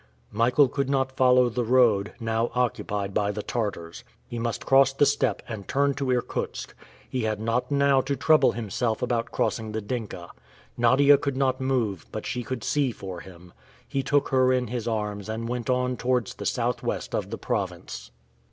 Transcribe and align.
Michael 0.31 0.67
could 0.67 0.89
not 0.89 1.11
follow 1.15 1.47
the 1.47 1.63
road, 1.63 2.13
now 2.19 2.49
occupied 2.55 3.13
by 3.13 3.31
the 3.31 3.43
Tartars. 3.43 4.03
He 4.25 4.39
must 4.39 4.65
cross 4.65 4.91
the 4.93 5.05
steppe 5.05 5.43
and 5.47 5.67
turn 5.67 5.93
to 5.93 6.09
Irkutsk. 6.09 6.73
He 7.07 7.25
had 7.25 7.39
not 7.39 7.69
now 7.69 8.01
to 8.01 8.15
trouble 8.15 8.53
himself 8.53 9.03
about 9.03 9.29
crossing 9.31 9.73
the 9.73 9.79
Dinka. 9.81 10.31
Nadia 10.75 11.19
could 11.19 11.37
not 11.37 11.61
move, 11.61 12.07
but 12.11 12.25
she 12.25 12.41
could 12.41 12.63
see 12.63 12.91
for 12.91 13.19
him. 13.19 13.53
He 13.87 14.01
took 14.01 14.29
her 14.29 14.51
in 14.51 14.69
his 14.69 14.87
arms 14.87 15.29
and 15.29 15.47
went 15.47 15.69
on 15.69 15.97
towards 15.97 16.33
the 16.33 16.47
southwest 16.47 17.13
of 17.13 17.29
the 17.29 17.37
province. 17.37 18.09